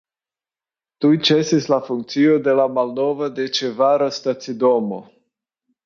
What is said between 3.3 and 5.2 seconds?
de ĉe Vara stacidomo.